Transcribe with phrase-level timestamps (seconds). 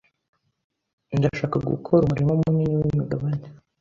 [1.17, 3.45] Ndashaka gukora umurima munini wimigabane.